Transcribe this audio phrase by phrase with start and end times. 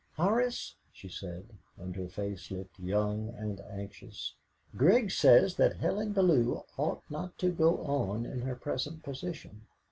[0.17, 1.45] "Horace," she said,
[1.77, 4.33] and her face looked young and anxious,
[4.75, 9.67] "Grig says that Helen Bellew ought not to go on in her present position.